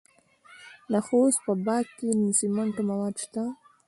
د 0.91 0.93
خوست 1.05 1.39
په 1.45 1.53
باک 1.65 1.85
کې 1.97 2.09
د 2.19 2.23
سمنټو 2.39 2.81
مواد 2.89 3.15
شته. 3.23 3.43